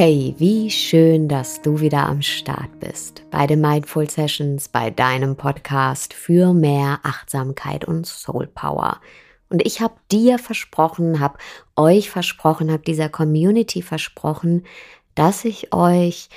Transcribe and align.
Hey, 0.00 0.36
wie 0.38 0.70
schön, 0.70 1.26
dass 1.26 1.60
du 1.60 1.80
wieder 1.80 2.06
am 2.06 2.22
Start 2.22 2.78
bist 2.78 3.24
bei 3.32 3.48
den 3.48 3.60
Mindful 3.60 4.08
Sessions, 4.08 4.68
bei 4.68 4.90
deinem 4.90 5.34
Podcast 5.34 6.14
für 6.14 6.54
mehr 6.54 7.00
Achtsamkeit 7.02 7.84
und 7.84 8.06
Soul 8.06 8.46
Power. 8.46 9.00
Und 9.48 9.66
ich 9.66 9.80
habe 9.80 9.94
dir 10.12 10.38
versprochen, 10.38 11.18
habe 11.18 11.38
euch 11.74 12.10
versprochen, 12.10 12.70
habe 12.70 12.84
dieser 12.84 13.08
Community 13.08 13.82
versprochen, 13.82 14.64
dass 15.16 15.44
ich 15.44 15.74
euch 15.74 16.28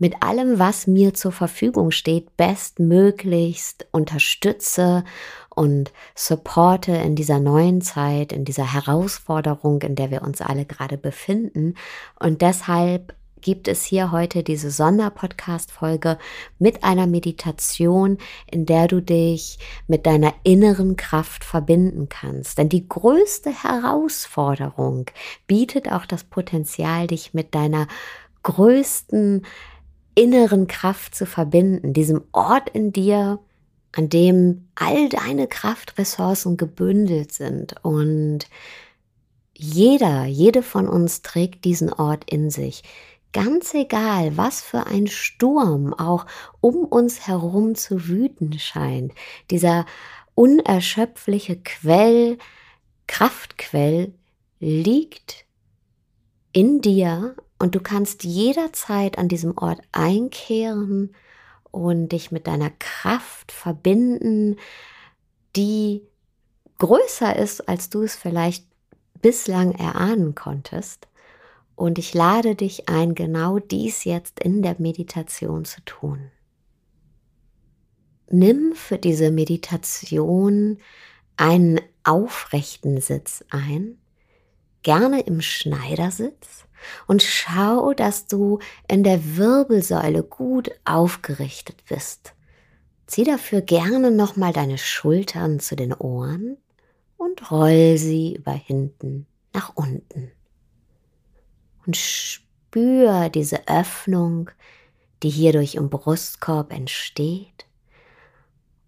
mit 0.00 0.22
allem, 0.22 0.58
was 0.58 0.86
mir 0.86 1.14
zur 1.14 1.30
Verfügung 1.30 1.92
steht, 1.92 2.36
bestmöglichst 2.36 3.86
unterstütze 3.92 5.04
und 5.50 5.92
supporte 6.14 6.92
in 6.92 7.14
dieser 7.14 7.38
neuen 7.38 7.82
Zeit, 7.82 8.32
in 8.32 8.44
dieser 8.44 8.72
Herausforderung, 8.72 9.82
in 9.82 9.94
der 9.94 10.10
wir 10.10 10.22
uns 10.22 10.40
alle 10.40 10.64
gerade 10.64 10.96
befinden. 10.96 11.74
Und 12.18 12.40
deshalb 12.40 13.14
gibt 13.42 13.68
es 13.68 13.84
hier 13.84 14.10
heute 14.10 14.42
diese 14.42 14.70
Sonderpodcast-Folge 14.70 16.18
mit 16.58 16.82
einer 16.82 17.06
Meditation, 17.06 18.16
in 18.50 18.64
der 18.64 18.88
du 18.88 19.02
dich 19.02 19.58
mit 19.86 20.06
deiner 20.06 20.32
inneren 20.44 20.96
Kraft 20.96 21.44
verbinden 21.44 22.08
kannst. 22.08 22.56
Denn 22.56 22.70
die 22.70 22.88
größte 22.88 23.50
Herausforderung 23.50 25.06
bietet 25.46 25.92
auch 25.92 26.06
das 26.06 26.24
Potenzial, 26.24 27.06
dich 27.06 27.34
mit 27.34 27.54
deiner 27.54 27.86
größten 28.42 29.44
inneren 30.14 30.66
Kraft 30.66 31.14
zu 31.14 31.26
verbinden, 31.26 31.92
diesem 31.92 32.22
Ort 32.32 32.70
in 32.70 32.92
dir, 32.92 33.38
an 33.92 34.08
dem 34.08 34.68
all 34.74 35.08
deine 35.08 35.46
Kraftressourcen 35.48 36.56
gebündelt 36.56 37.32
sind 37.32 37.74
und 37.82 38.46
jeder, 39.54 40.24
jede 40.24 40.62
von 40.62 40.88
uns 40.88 41.22
trägt 41.22 41.64
diesen 41.64 41.92
Ort 41.92 42.30
in 42.30 42.50
sich. 42.50 42.82
Ganz 43.32 43.74
egal, 43.74 44.36
was 44.36 44.60
für 44.60 44.86
ein 44.86 45.06
Sturm 45.06 45.92
auch 45.92 46.26
um 46.60 46.84
uns 46.84 47.26
herum 47.26 47.74
zu 47.74 48.08
wüten 48.08 48.58
scheint, 48.58 49.12
dieser 49.50 49.86
unerschöpfliche 50.34 51.56
Quell, 51.56 52.38
Kraftquell 53.06 54.14
liegt 54.60 55.44
in 56.52 56.80
dir 56.80 57.36
und 57.60 57.74
du 57.74 57.80
kannst 57.80 58.24
jederzeit 58.24 59.18
an 59.18 59.28
diesem 59.28 59.56
Ort 59.56 59.82
einkehren 59.92 61.14
und 61.70 62.08
dich 62.08 62.32
mit 62.32 62.46
deiner 62.46 62.70
Kraft 62.70 63.52
verbinden, 63.52 64.56
die 65.54 66.00
größer 66.78 67.36
ist, 67.36 67.68
als 67.68 67.90
du 67.90 68.00
es 68.02 68.16
vielleicht 68.16 68.64
bislang 69.20 69.72
erahnen 69.72 70.34
konntest. 70.34 71.06
Und 71.76 71.98
ich 71.98 72.14
lade 72.14 72.54
dich 72.54 72.88
ein, 72.88 73.14
genau 73.14 73.58
dies 73.58 74.04
jetzt 74.04 74.40
in 74.40 74.62
der 74.62 74.76
Meditation 74.78 75.66
zu 75.66 75.82
tun. 75.84 76.30
Nimm 78.30 78.72
für 78.74 78.96
diese 78.96 79.30
Meditation 79.30 80.78
einen 81.36 81.78
aufrechten 82.04 83.02
Sitz 83.02 83.44
ein, 83.50 83.98
gerne 84.82 85.20
im 85.20 85.42
Schneidersitz 85.42 86.64
und 87.06 87.22
schau, 87.22 87.92
dass 87.94 88.26
du 88.26 88.58
in 88.88 89.04
der 89.04 89.36
Wirbelsäule 89.36 90.22
gut 90.22 90.70
aufgerichtet 90.84 91.84
bist. 91.88 92.34
Zieh 93.06 93.24
dafür 93.24 93.60
gerne 93.60 94.10
nochmal 94.10 94.52
deine 94.52 94.78
Schultern 94.78 95.60
zu 95.60 95.76
den 95.76 95.92
Ohren 95.92 96.56
und 97.16 97.50
roll 97.50 97.96
sie 97.96 98.36
über 98.36 98.52
hinten 98.52 99.26
nach 99.52 99.72
unten. 99.74 100.30
Und 101.86 101.96
spür 101.96 103.28
diese 103.30 103.66
Öffnung, 103.68 104.50
die 105.22 105.30
hierdurch 105.30 105.74
im 105.74 105.90
Brustkorb 105.90 106.72
entsteht. 106.72 107.66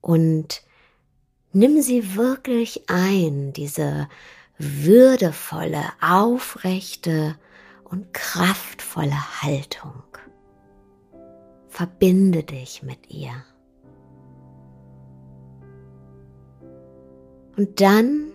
Und 0.00 0.62
nimm 1.52 1.82
sie 1.82 2.16
wirklich 2.16 2.88
ein, 2.88 3.52
diese 3.52 4.08
würdevolle, 4.58 5.82
aufrechte 6.00 7.36
und 7.92 8.12
kraftvolle 8.14 9.42
Haltung. 9.42 10.02
Verbinde 11.68 12.42
dich 12.42 12.82
mit 12.82 13.10
ihr. 13.10 13.32
Und 17.56 17.80
dann 17.82 18.32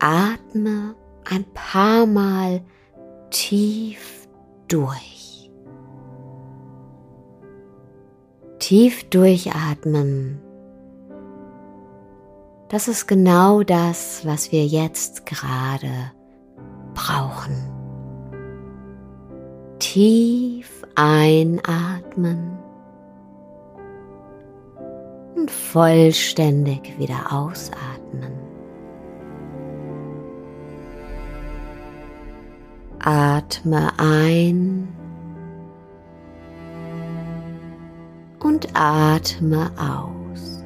atme 0.00 0.96
ein 1.24 1.44
paar 1.54 2.06
Mal 2.06 2.60
tief 3.30 4.28
durch. 4.66 5.50
Tief 8.58 9.08
durchatmen. 9.10 10.40
Das 12.68 12.88
ist 12.88 13.06
genau 13.06 13.62
das, 13.62 14.26
was 14.26 14.50
wir 14.50 14.66
jetzt 14.66 15.24
gerade 15.26 16.12
brauchen 16.94 17.71
tief 19.82 20.84
einatmen 20.94 22.56
und 25.34 25.50
vollständig 25.50 26.96
wieder 26.98 27.32
ausatmen. 27.32 28.32
Atme 33.00 33.88
ein 33.98 34.86
und 38.38 38.68
atme 38.74 39.68
aus. 39.76 40.62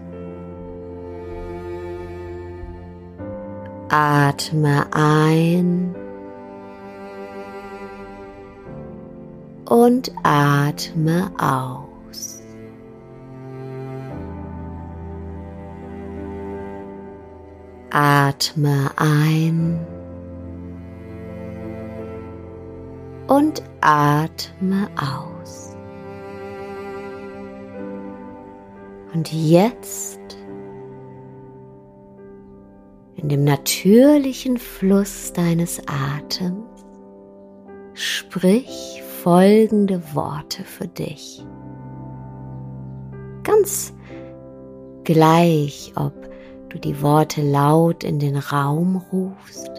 Atme 3.88 4.84
ein 4.92 5.94
und 9.68 10.12
atme 10.22 11.30
aus. 11.38 12.42
Atme 17.90 18.90
ein 18.96 19.86
und 23.26 23.62
atme 23.80 24.88
aus. 24.96 25.74
Und 29.14 29.32
jetzt 29.32 30.20
in 33.16 33.30
dem 33.30 33.44
natürlichen 33.44 34.58
Fluss 34.58 35.32
deines 35.32 35.80
Atems 35.88 36.66
sprich 37.94 38.95
folgende 39.26 40.00
Worte 40.14 40.62
für 40.62 40.86
dich. 40.86 41.44
Ganz 43.42 43.92
gleich, 45.02 45.92
ob 45.96 46.12
du 46.68 46.78
die 46.78 47.02
Worte 47.02 47.42
laut 47.42 48.04
in 48.04 48.20
den 48.20 48.36
Raum 48.36 49.02
rufst 49.10 49.72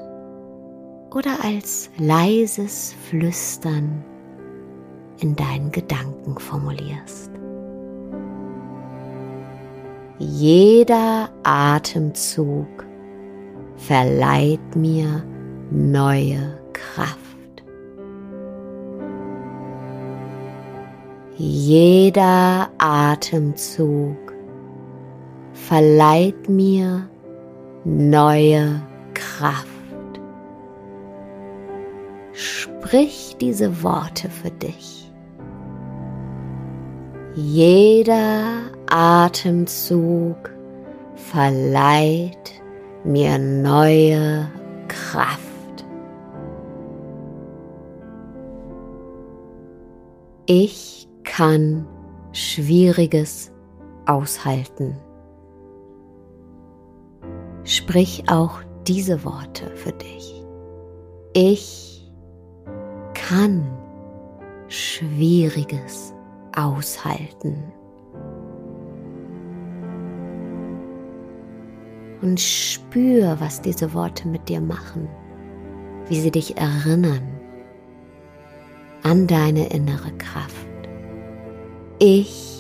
oder 1.16 1.46
als 1.46 1.90
leises 1.98 2.94
Flüstern 3.08 4.04
in 5.22 5.38
deinen 5.38 5.72
Gedanken 5.72 6.38
formulierst. 6.38 7.32
Jeder 10.20 11.30
Atemzug 11.44 12.86
verleiht 13.78 14.76
mir 14.76 15.24
neue 15.72 16.60
Kraft. 16.74 17.27
Jeder 21.40 22.72
Atemzug 22.80 24.34
verleiht 25.54 26.50
mir 26.50 27.08
neue 27.84 28.82
Kraft. 29.14 29.68
Sprich 32.32 33.36
diese 33.40 33.84
Worte 33.84 34.32
für 34.32 34.50
dich. 34.50 35.12
Jeder 37.36 38.72
Atemzug 38.90 40.50
verleiht 41.14 42.64
mir 43.04 43.38
neue 43.38 44.50
Kraft. 44.88 45.86
Ich 50.48 51.07
kann 51.38 51.86
Schwieriges 52.32 53.52
aushalten. 54.08 54.98
Sprich 57.64 58.24
auch 58.28 58.62
diese 58.88 59.24
Worte 59.24 59.70
für 59.76 59.92
dich. 59.92 60.44
Ich 61.34 62.12
kann 63.14 63.70
Schwieriges 64.68 66.12
aushalten. 66.56 67.72
Und 72.24 72.40
spür, 72.40 73.40
was 73.40 73.62
diese 73.62 73.94
Worte 73.94 74.28
mit 74.28 74.50
dir 74.50 74.60
machen, 74.60 75.08
wie 76.08 76.20
sie 76.20 76.32
dich 76.32 76.58
erinnern 76.58 77.22
an 79.04 79.28
deine 79.28 79.70
innere 79.70 80.12
Kraft. 80.18 80.77
Ich 82.00 82.60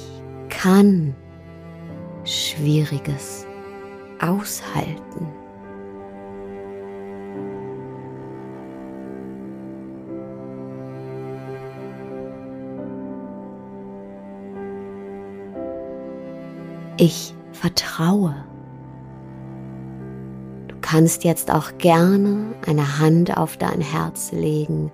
kann 0.49 1.15
Schwieriges 2.23 3.45
aushalten. 4.19 5.27
Ich 16.99 17.35
vertraue. 17.51 18.35
Du 20.67 20.75
kannst 20.81 21.23
jetzt 21.23 21.51
auch 21.51 21.77
gerne 21.77 22.55
eine 22.65 22.97
Hand 22.97 23.37
auf 23.37 23.55
dein 23.57 23.81
Herz 23.81 24.31
legen, 24.31 24.91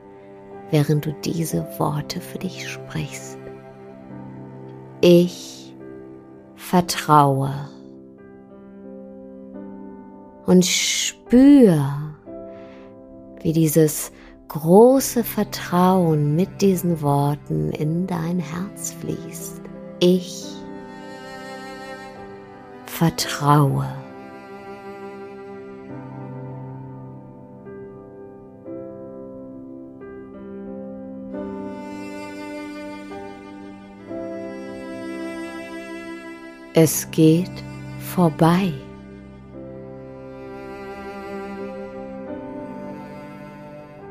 während 0.69 1.05
du 1.05 1.13
diese 1.23 1.65
Worte 1.79 2.19
für 2.19 2.39
dich 2.39 2.69
sprichst. 2.69 3.37
Ich 5.05 5.75
vertraue. 6.55 7.51
Und 10.45 10.65
spür, 10.65 12.15
wie 13.41 13.51
dieses 13.51 14.13
große 14.47 15.25
Vertrauen 15.25 16.37
mit 16.37 16.61
diesen 16.61 17.01
Worten 17.01 17.73
in 17.73 18.07
dein 18.07 18.39
Herz 18.39 18.93
fließt. 18.93 19.63
Ich 19.99 20.45
vertraue. 22.85 24.02
Es 36.75 37.09
geht 37.11 37.63
vorbei. 37.99 38.73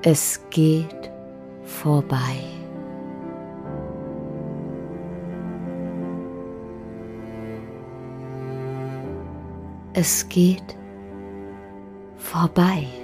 Es 0.02 0.40
geht 0.50 1.10
vorbei. 1.64 2.38
Es 9.94 10.28
geht 10.28 10.76
vorbei. 12.16 13.01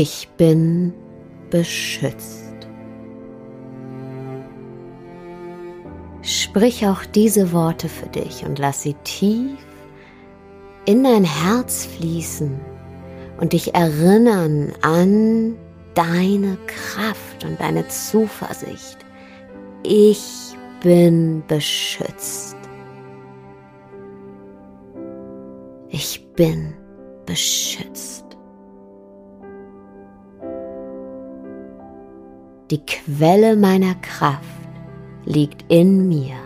Ich 0.00 0.28
bin 0.36 0.94
beschützt. 1.50 2.54
Sprich 6.22 6.86
auch 6.86 7.04
diese 7.04 7.52
Worte 7.52 7.88
für 7.88 8.06
dich 8.06 8.44
und 8.44 8.60
lass 8.60 8.82
sie 8.82 8.94
tief 9.02 9.58
in 10.84 11.02
dein 11.02 11.24
Herz 11.24 11.86
fließen 11.86 12.60
und 13.40 13.54
dich 13.54 13.74
erinnern 13.74 14.72
an 14.82 15.56
deine 15.94 16.58
Kraft 16.68 17.44
und 17.44 17.60
deine 17.60 17.88
Zuversicht. 17.88 18.98
Ich 19.82 20.54
bin 20.80 21.42
beschützt. 21.48 22.56
Ich 25.88 26.24
bin 26.36 26.72
beschützt. 27.26 28.27
Die 32.70 32.84
Quelle 32.84 33.56
meiner 33.56 33.94
Kraft 33.94 34.44
liegt 35.24 35.64
in 35.72 36.06
mir. 36.06 36.36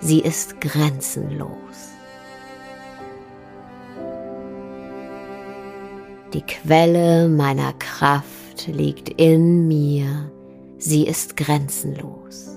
Sie 0.00 0.20
ist 0.20 0.60
grenzenlos. 0.60 1.48
Die 6.32 6.42
Quelle 6.42 7.28
meiner 7.28 7.72
Kraft 7.72 8.68
liegt 8.68 9.08
in 9.20 9.66
mir. 9.66 10.30
Sie 10.78 11.04
ist 11.04 11.36
grenzenlos. 11.36 12.56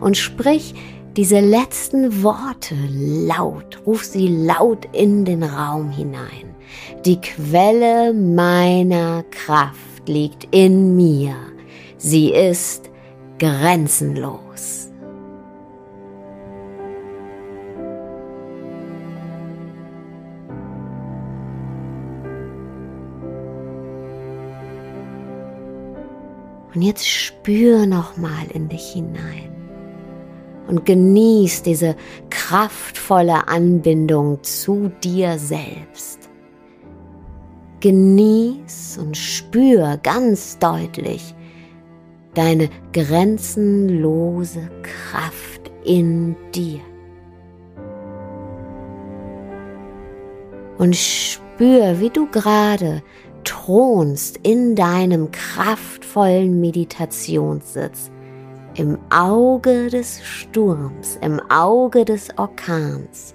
Und 0.00 0.16
sprich 0.16 0.74
diese 1.20 1.40
letzten 1.40 2.22
Worte 2.22 2.74
laut, 2.88 3.82
ruf 3.84 4.04
sie 4.04 4.26
laut 4.26 4.88
in 4.92 5.26
den 5.26 5.42
Raum 5.42 5.90
hinein. 5.90 6.54
Die 7.04 7.20
Quelle 7.20 8.14
meiner 8.14 9.22
Kraft 9.24 10.08
liegt 10.08 10.48
in 10.50 10.96
mir. 10.96 11.34
Sie 11.98 12.32
ist 12.32 12.88
grenzenlos. 13.38 14.88
Und 26.74 26.80
jetzt 26.80 27.06
spür 27.06 27.84
noch 27.84 28.16
mal 28.16 28.46
in 28.54 28.70
dich 28.70 28.92
hinein 28.92 29.59
und 30.70 30.86
genieß 30.86 31.62
diese 31.62 31.96
kraftvolle 32.30 33.48
Anbindung 33.48 34.40
zu 34.44 34.92
dir 35.02 35.36
selbst. 35.36 36.30
Genieß 37.80 38.98
und 39.02 39.16
spür 39.16 39.98
ganz 40.00 40.58
deutlich 40.60 41.34
deine 42.34 42.68
grenzenlose 42.92 44.70
Kraft 44.82 45.72
in 45.84 46.36
dir. 46.54 46.80
Und 50.78 50.94
spür, 50.94 51.98
wie 51.98 52.10
du 52.10 52.28
gerade 52.30 53.02
thronst 53.42 54.38
in 54.44 54.76
deinem 54.76 55.32
kraftvollen 55.32 56.60
Meditationssitz, 56.60 58.12
im 58.80 58.96
Auge 59.10 59.90
des 59.90 60.22
Sturms, 60.24 61.18
im 61.20 61.38
Auge 61.50 62.06
des 62.06 62.30
Orkans, 62.38 63.34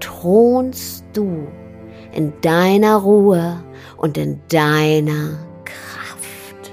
thronst 0.00 1.04
du 1.12 1.46
in 2.12 2.32
deiner 2.40 2.96
Ruhe 2.96 3.62
und 3.98 4.16
in 4.16 4.40
deiner 4.48 5.38
Kraft. 5.66 6.72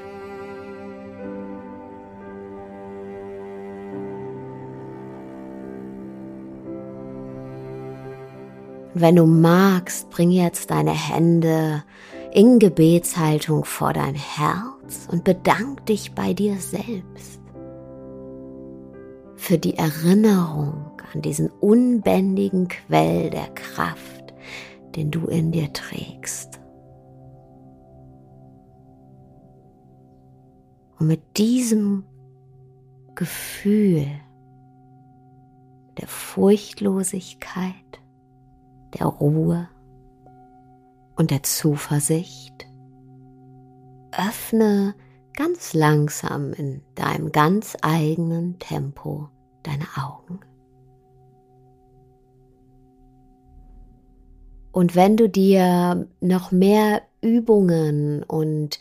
wenn 8.94 9.18
du 9.18 9.26
magst, 9.26 10.10
bring 10.10 10.32
jetzt 10.32 10.72
deine 10.72 10.94
Hände 10.94 11.84
in 12.32 12.60
Gebetshaltung 12.60 13.66
vor 13.66 13.92
dein 13.92 14.16
Herz 14.16 15.08
und 15.12 15.26
bedank 15.26 15.86
dich 15.86 16.14
bei 16.14 16.34
dir 16.34 16.56
selbst 16.56 17.37
für 19.48 19.58
die 19.58 19.78
Erinnerung 19.78 20.92
an 21.14 21.22
diesen 21.22 21.50
unbändigen 21.50 22.68
Quell 22.68 23.30
der 23.30 23.48
Kraft, 23.52 24.34
den 24.98 25.10
du 25.10 25.26
in 25.28 25.54
dir 25.54 25.72
trägst. 25.72 26.60
Und 31.00 31.08
mit 31.08 31.38
diesem 31.38 32.04
Gefühl 33.16 34.06
der 35.98 36.10
Furchtlosigkeit, 36.10 38.02
der 39.00 39.06
Ruhe, 39.06 39.70
und 41.16 41.32
der 41.32 41.44
Zuversicht. 41.44 42.68
Öffne 44.12 44.94
ganz 45.34 45.74
langsam 45.74 46.52
in 46.52 46.82
deinem 46.96 47.32
ganz 47.32 47.78
eigenen 47.82 48.60
Tempo 48.60 49.30
deine 49.68 49.86
Augen. 49.98 50.40
Und 54.72 54.96
wenn 54.96 55.18
du 55.18 55.28
dir 55.28 56.08
noch 56.22 56.52
mehr 56.52 57.02
Übungen 57.22 58.24
und 58.24 58.80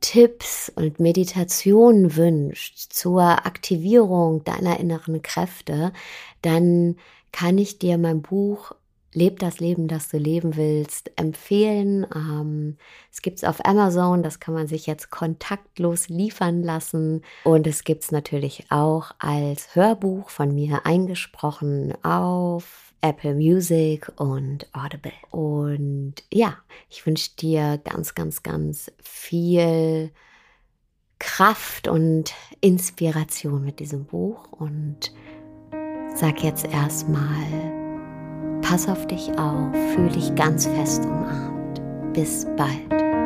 Tipps 0.00 0.72
und 0.74 1.00
Meditationen 1.00 2.16
wünscht 2.16 2.92
zur 2.92 3.22
Aktivierung 3.22 4.42
deiner 4.44 4.80
inneren 4.80 5.22
Kräfte, 5.22 5.92
dann 6.40 6.96
kann 7.30 7.58
ich 7.58 7.78
dir 7.78 7.98
mein 7.98 8.22
Buch 8.22 8.74
Leb 9.14 9.38
das 9.40 9.60
Leben, 9.60 9.88
das 9.88 10.08
du 10.08 10.16
leben 10.16 10.56
willst, 10.56 11.10
empfehlen. 11.16 12.06
Ähm, 12.14 12.76
es 13.10 13.20
gibt 13.20 13.38
es 13.38 13.44
auf 13.44 13.64
Amazon, 13.64 14.22
das 14.22 14.40
kann 14.40 14.54
man 14.54 14.66
sich 14.66 14.86
jetzt 14.86 15.10
kontaktlos 15.10 16.08
liefern 16.08 16.62
lassen. 16.62 17.22
Und 17.44 17.66
es 17.66 17.84
gibt 17.84 18.04
es 18.04 18.12
natürlich 18.12 18.66
auch 18.70 19.12
als 19.18 19.74
Hörbuch 19.74 20.30
von 20.30 20.54
mir 20.54 20.86
eingesprochen 20.86 21.92
auf 22.02 22.94
Apple 23.02 23.34
Music 23.34 24.10
und 24.16 24.66
Audible. 24.72 25.12
Und 25.30 26.14
ja, 26.32 26.56
ich 26.88 27.04
wünsche 27.04 27.30
dir 27.36 27.78
ganz, 27.84 28.14
ganz, 28.14 28.42
ganz 28.42 28.90
viel 29.02 30.10
Kraft 31.18 31.86
und 31.86 32.32
Inspiration 32.60 33.64
mit 33.64 33.80
diesem 33.80 34.06
Buch 34.06 34.50
und 34.52 35.12
sag 36.14 36.42
jetzt 36.42 36.66
erstmal 36.66 37.81
Pass 38.62 38.88
auf 38.88 39.06
dich 39.06 39.30
auf, 39.38 39.72
fühl 39.94 40.08
dich 40.08 40.34
ganz 40.34 40.66
fest 40.66 41.04
umarmt. 41.04 41.82
Bis 42.14 42.46
bald. 42.56 43.21